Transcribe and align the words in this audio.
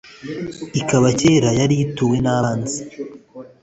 ikaba 0.79 1.07
kera 1.19 1.49
yari 1.59 1.75
ituwe 1.85 2.17
n'abanzi 2.21 2.79